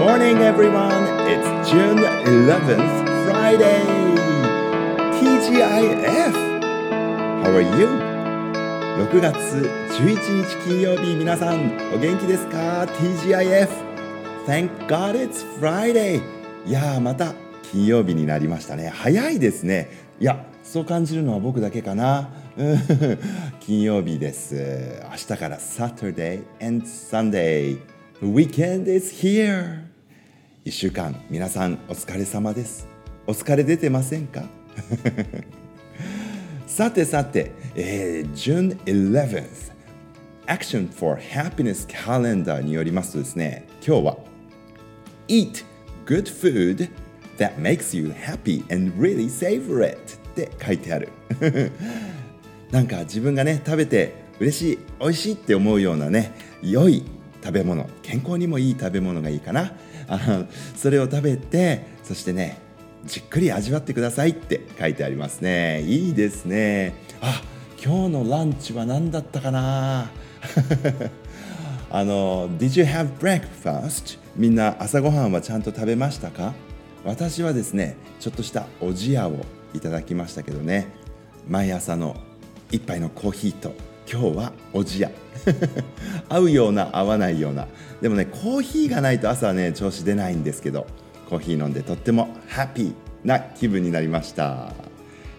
[0.00, 1.04] morning, everyone.
[1.28, 3.84] It's June 11th, Friday.
[5.20, 6.32] TGIF.
[7.42, 7.86] How are you?
[8.96, 9.68] 6月
[9.98, 13.68] 11日金曜日、皆さんお元気ですか ?TGIF.
[14.46, 16.22] Thank God it's Friday.
[16.64, 17.34] いやー、また
[17.70, 18.88] 金曜日になりましたね。
[18.88, 19.90] 早いですね。
[20.18, 22.30] いや、そう感じるのは僕だけかな。
[23.60, 25.02] 金曜日です。
[25.10, 27.78] 明日から Saturday and Sunday。
[28.22, 29.89] Weekend is here!
[30.64, 32.86] 1週間皆さんお疲れ様です。
[33.26, 34.44] お疲れ出てませんか？
[36.66, 39.72] さてさて、えー、June 11th
[40.46, 44.18] Action for Happiness Calendar によりますとですね、今日は
[45.28, 45.64] Eat
[46.06, 46.90] good food
[47.38, 51.08] that makes you happy and really savor it って書いてある。
[52.70, 57.02] なんか自分がね、食べて嬉しい、美味しいって思うようなね、良い
[57.42, 59.72] 食べ物健康にもいい食べ物がいいかな
[60.10, 60.44] あ
[60.76, 62.58] それを食べてそしてね
[63.06, 65.80] じっくり味わってくださいって書いてありますね。
[65.82, 66.92] いいですね。
[67.22, 67.40] あ
[67.82, 70.10] 今日のランチは何だったかな？
[71.90, 74.18] あの Did you have breakfast?
[74.36, 76.52] みんな朝ごはんはちゃんと食べましたか？
[77.04, 80.88] 私はですねちょっとしたおじやをいただきましたけどね。
[81.48, 82.16] 毎朝の
[82.70, 83.74] 一杯のコーヒーと
[84.10, 85.10] 今日はおじや。
[86.28, 87.68] 合うような合わないような。
[88.02, 90.88] でもねコーヒーがないと朝はね調子出ないんですけど
[91.28, 92.94] コーヒー飲んでとってもハッピー
[93.24, 94.72] な気分になりました。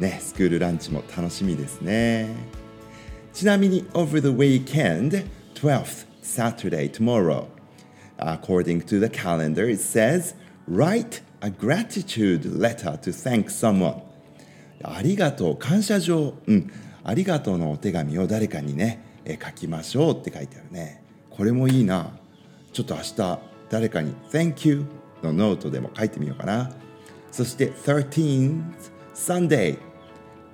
[0.00, 2.28] ねスクールランチも楽しみですね。
[3.32, 7.44] ちなみに over the weekend 12th Saturday tomorrow
[8.18, 10.34] according to the calendar it says
[10.68, 14.02] write a gratitude letter to thank someone.
[14.82, 16.34] ありがとう感謝状。
[16.48, 16.70] うん。
[17.08, 21.04] ありがとうのお手紙を誰かにね、え書きましょうって書いてあるね。
[21.30, 22.10] これもいいな。
[22.72, 23.38] ちょっと明日
[23.70, 24.86] 誰かに Thank you
[25.22, 26.72] のノートでも書いてみようかな。
[27.30, 28.60] そして 13th
[29.14, 29.78] Sunday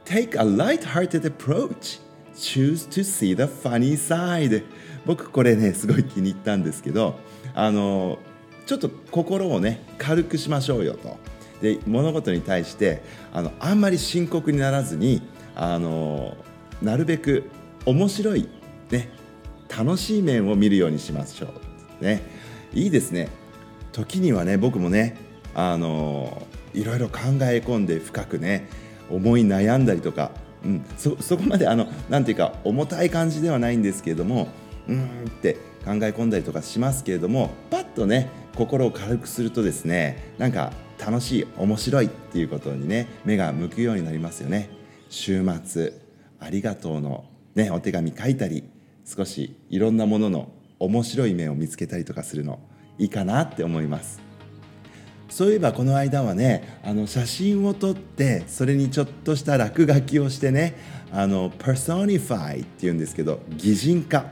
[0.04, 2.00] Take a light-hearted approach
[2.34, 4.62] Choose to see the funny side
[5.06, 7.19] 僕これねすごい気に入ったんですけど
[7.55, 8.19] あの
[8.66, 11.19] ちょっと心をね軽くしましょうよと
[11.60, 15.22] で物事に対してあのあんまり深刻にならずに
[15.55, 16.37] あの
[16.82, 17.44] なるべく
[17.87, 18.48] 面白い、
[18.91, 19.09] ね、
[19.69, 21.48] 楽しい面を見るようにしましょ
[22.00, 22.22] う、ね、
[22.75, 23.28] いいですね。
[23.93, 25.16] 時にはね僕もね
[25.54, 28.69] あのいろいろ考え込んで深くね
[29.10, 30.31] 思い悩んだりとか、
[30.65, 34.49] うん、そそこまであのなんていうか重たい感じではないんですけれども
[34.88, 35.54] うーんって
[35.84, 44.70] 考え込んだりとかしますけれどもパッとね心を軽くするとですねなんか楽しい面白いっていうことにね目が向くようになりますよね。
[45.10, 46.01] 週末。
[46.42, 48.64] ありがとうの、ね、お手紙書いたり
[49.04, 52.58] 少しいろんなものの面白い面を見つけたりとかするの
[52.98, 54.20] いいかなって思います。
[55.28, 60.76] そういえばこの間はねあの写真を撮ってそれにちょっとした落書きをしてね
[61.10, 64.26] あの personify っていうんですけど擬人化。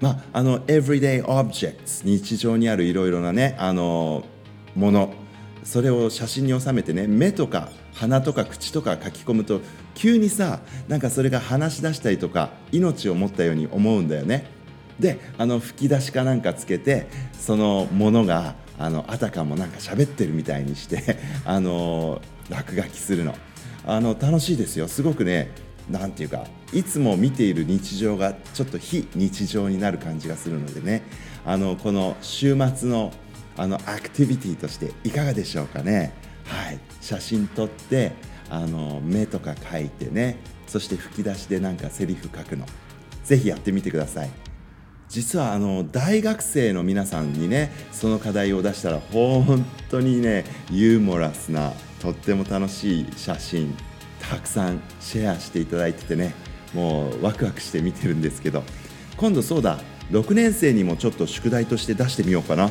[0.00, 4.24] まああの everyday objects 日常にあるいろいろなねあの
[4.74, 5.12] もの。
[5.64, 7.68] それを写真に収めてね目とか
[7.98, 9.60] 鼻とか口とか書き込むと
[9.94, 14.46] 急にさなんかそれが話し出したりとか命を持ったように思うんだよね。
[15.00, 22.20] であの吹き出しかなんかつけてそのものがあのあたかもなんか喋ってるみたいにして あの
[22.50, 23.34] 落書きするの
[23.86, 25.50] あの楽しいですよすごくね
[25.88, 31.02] なんていうかいつも見ている日常がちょっと非日常になる感じがするのでね
[31.44, 33.12] あのこの週末の
[33.56, 36.27] あのアクティビティとしていかがでしょうかね。
[36.48, 38.12] はい、写真撮って
[38.50, 40.38] あの目とか描いてね。
[40.66, 42.66] そして吹き出しでなんかセリフ書くの。
[43.24, 44.30] ぜひやってみてください。
[45.08, 53.74] 実はあの大学生の皆さんにねその課題を出したら本当にねユーモラスなとっても楽しい写真
[54.20, 56.34] たくさんシェアしていただいててね
[56.74, 58.62] もうワクワクして見てるんですけど。
[59.18, 59.80] 今度そうだ
[60.12, 62.70] 6年生にもちょっと宿題として出してみようかな。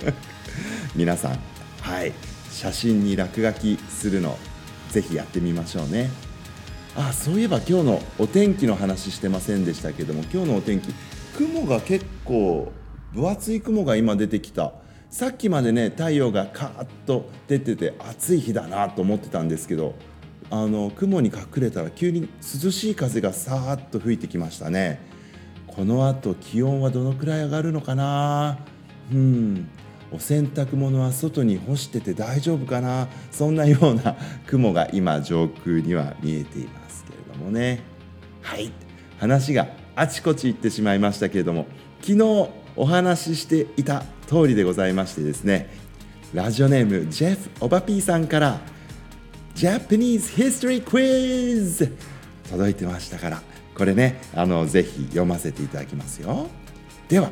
[0.96, 1.38] 皆さん。
[1.80, 2.12] はい。
[2.52, 4.38] 写真に落書きするの
[4.90, 6.10] ぜひやってみましょうね。
[6.94, 10.92] あそういえば今日のお天気の話してませんでしたけども今日のお天気
[11.36, 12.70] 雲が結構
[13.12, 14.72] 分厚い雲が今出てきた。
[15.10, 19.94] さっきまでね太陽がカーッと出てて暑い日だなと思ってたんですけど
[20.50, 22.28] あの雲に隠れたら急に
[22.62, 25.00] 涼しい風がさーっと吹いてきましたね。
[25.66, 28.58] このあと気温はどのくらい上がるのかな？
[29.10, 29.68] うん。
[30.12, 33.08] お洗濯物は外に干してて大丈夫かな？
[33.30, 34.16] そんなような
[34.46, 37.80] 雲が今上空には見えていますけれどもね。
[38.42, 38.70] はい。
[39.18, 41.66] 話があちこち行ってしまいましたけれども
[42.00, 45.70] 昨日お話ししていた通りでございましてですね
[46.34, 48.58] ラジオネームジェフ・オバピーさんから
[49.54, 51.92] Japanese History Quiz
[52.50, 53.42] 届いてましたから
[53.76, 56.48] これねあのぜひ読ませていただきますよ。
[57.08, 57.30] では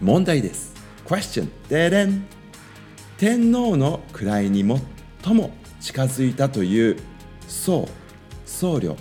[0.00, 0.75] 問題です。
[1.06, 1.48] Question.
[1.68, 2.26] でれん。
[3.16, 4.64] 天皇の位に
[5.22, 5.50] 最も
[5.80, 6.96] 近づいたという
[7.48, 7.88] 僧
[8.44, 8.96] 僧侶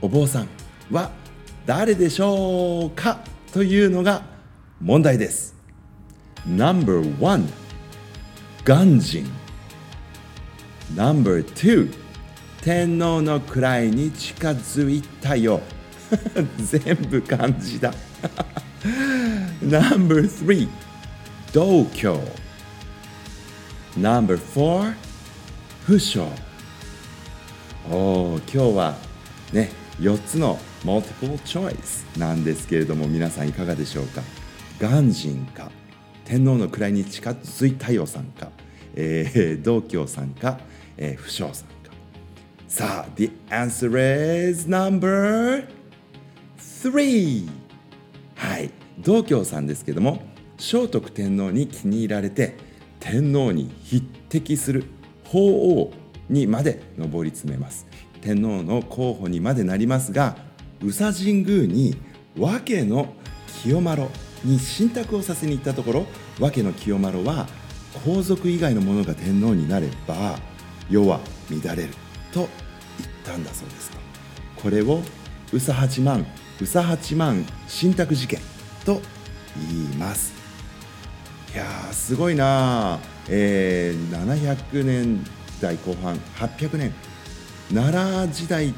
[0.00, 0.48] お坊さん
[0.90, 1.10] は
[1.64, 3.20] 誰でしょうか
[3.52, 4.22] というのが
[4.80, 5.56] 問題です。
[6.46, 7.44] No.1
[8.64, 9.26] 鑑真
[10.94, 11.92] No.2
[12.62, 15.60] 天皇の位に近づいたよ。
[16.58, 17.92] 全部漢字だ。
[21.56, 22.20] No.3 道教
[23.96, 24.94] No.4
[25.86, 26.28] 不詳
[27.90, 27.94] お
[28.34, 28.94] お今日は
[29.54, 34.20] ね4つの multiple choice なんですけれども皆さんいかがでしょうか？
[34.78, 35.70] 鑑真か
[36.26, 38.50] 天皇の位に近づいたよさんか、
[38.94, 40.60] えー、道教さんか、
[40.98, 41.74] えー、不詳さんか。
[42.68, 45.66] さあ The answer is number
[46.58, 47.48] 3
[48.34, 52.56] はい道教さんですけども聖徳天皇に気に入られて
[53.00, 54.84] 天皇に匹敵する
[55.24, 55.92] 法王
[56.28, 57.86] にまで上り詰めます。
[58.20, 60.36] 天皇の候補にまでなりますが
[60.82, 61.96] 宇佐神宮に
[62.38, 63.14] 和家の
[63.62, 64.06] 清丸
[64.44, 66.06] に信託をさせに行ったところ
[66.40, 67.46] 和家の清丸は
[68.04, 70.38] 皇族以外の者が天皇になれば
[70.90, 71.20] 世は
[71.50, 71.88] 乱れる
[72.32, 72.48] と言っ
[73.24, 73.90] たんだそうです。
[73.90, 73.98] と
[74.60, 75.00] これを
[75.52, 76.26] 宇佐八幡
[76.60, 78.40] 宇佐八幡信託事件
[78.84, 79.00] と
[79.56, 80.45] 言います。
[81.56, 82.98] いやーすごいな
[83.30, 85.24] えー、700年
[85.58, 86.92] 代後半800年。
[87.72, 88.74] 奈良時代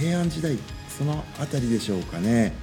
[0.00, 0.56] 平安時代
[0.88, 2.54] その辺りでしょうかね。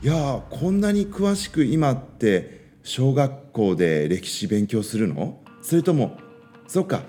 [0.00, 5.40] いやこんなに詳しく今って小学校で歴史勉強するの？
[5.60, 6.18] それとも
[6.68, 7.02] そっか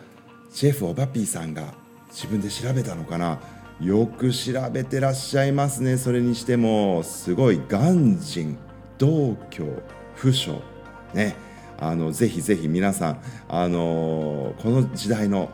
[0.51, 1.75] シェフオバピーさんが
[2.09, 3.39] 自分で調べたのかな？
[3.79, 7.03] よく調べてらっしゃいますねそれにしても。
[7.03, 8.57] すごい鑑真
[8.97, 9.67] 道教
[10.15, 10.59] 不詳
[11.13, 11.45] ね。
[11.79, 15.49] あのぜひぜひ皆さんあのこの時代の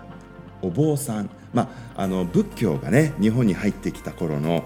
[0.62, 4.66] お坊さんまあ、あの仏教がね日本に入ってきた頃の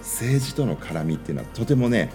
[0.00, 2.10] 政治との絡みっていうのはとてもね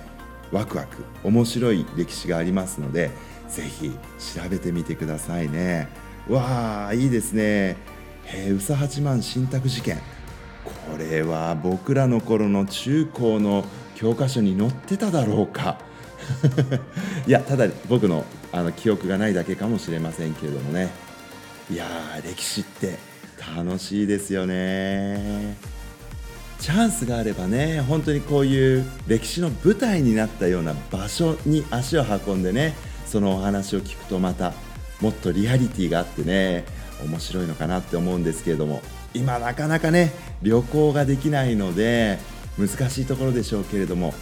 [0.51, 3.11] ワクワク面白い歴史がありますので
[3.49, 3.91] ぜひ
[4.35, 5.87] 調べてみてくださいね。
[6.27, 7.77] わあいいですね。
[8.49, 9.97] 宇佐八幡信託事件。
[10.63, 13.65] これは僕らの頃の中高の
[13.95, 15.77] 教科書に載ってただろうか。
[17.27, 20.89] いやただ僕のあの記憶がないだけかもしれませんけれどもね。
[21.69, 22.97] いやー歴史って
[23.57, 25.57] 楽しいですよね。
[26.59, 32.73] チャンスがあればね本当にこういう歴史の舞台になったような場所に足を運んでね
[33.05, 34.53] そのお話を聞くとまた
[35.01, 36.63] もっとリアリティがあってね
[37.03, 38.81] 面白いのかなって思うんですけれども
[39.13, 42.17] 今なかなかね旅行ができないので
[42.57, 44.13] 難しいところでしょうけれども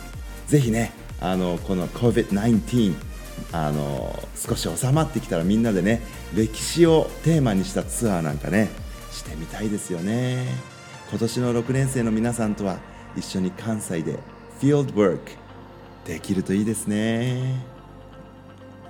[0.48, 3.11] ぜひねあのこの COVID-19
[3.52, 6.02] あの少し収まってきたらみんなでね
[6.34, 8.70] 歴史をテーマにしたツアーなんかね
[9.12, 10.46] してみたいですよね。
[11.10, 12.78] 今年の6年生の皆さんとは
[13.18, 14.14] 一緒に関西で
[14.60, 15.32] フィールドワーク
[16.06, 17.64] できるといいですね。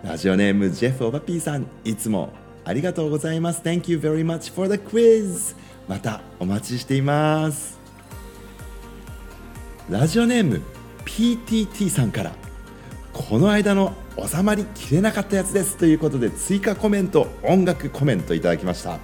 [0.03, 2.33] ラジオネームジェフ・オバピーさんいつも
[2.65, 3.61] ありがとうございます。
[3.63, 5.55] Thank you very much for the quiz
[5.87, 7.79] またお待ちしています。
[9.89, 10.61] ラジオネーム
[11.05, 12.31] PTT さんから
[13.13, 13.93] この間の
[14.27, 18.99] 収まりきれなかったやつですということで追加コメント音楽コメントいただきました。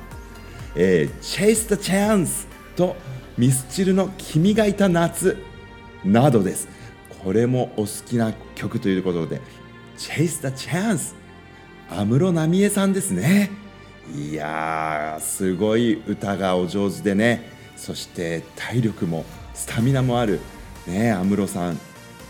[0.75, 2.95] えー、Chase the Chance と
[3.37, 5.37] ミスチルの君がいた夏
[6.03, 6.67] などです。
[7.23, 9.41] これもお好きな曲ということで
[9.97, 11.15] Chase the Chance
[11.89, 13.49] 安室奈美恵さんですね。
[14.15, 17.55] いやーすごい歌がお上手でね。
[17.75, 20.39] そして体力もスタミナもある
[20.87, 21.79] ね安室さん。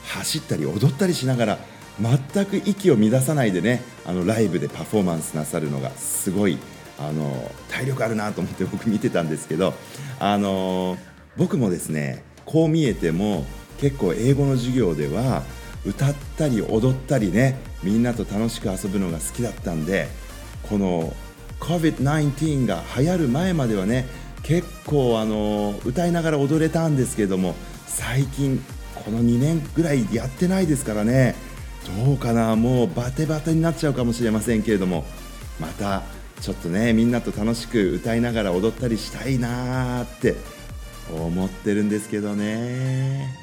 [0.04, 1.60] 走ったり踊ったりしながら
[2.02, 6.58] 全く息を乱さないでねあのライブでパフォーマンスなさるのがすごい
[7.00, 9.74] あの体力あるなと思って僕見てたんですけど
[10.20, 10.98] あの
[11.38, 13.46] 僕もですねこう見えても
[13.80, 15.44] 結構英語の授業では
[15.86, 20.08] 歌ったり踊ったりねみんなと楽しく遊ぶのが好きだったんで
[20.70, 21.14] この
[21.60, 24.08] COVID-19 が流行る前まではね
[24.44, 28.64] 結構あの歌いながら踊れたんですけども最近
[28.96, 31.36] この2年ぐらいやってないですからね
[32.06, 35.06] どうかなもうバテバテになっちゃうかもしれませんけれども。
[35.60, 36.04] また
[36.42, 40.36] ちょっとねみんなと楽しく歌いながら踊ったりしたいなーって
[41.12, 43.36] 思ってるんですけどね。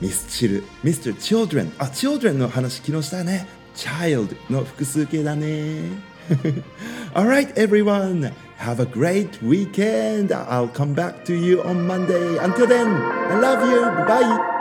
[0.00, 3.46] ミスチルミスター・チルドレンあチルドレンの話昨日したね。
[3.74, 6.12] Child の複数形だね。
[7.14, 8.32] Alright everyone.
[8.58, 10.28] Have a great weekend.
[10.28, 12.38] I'll come back to you on Monday.
[12.38, 13.80] Until then I love you.
[14.06, 14.51] Bye.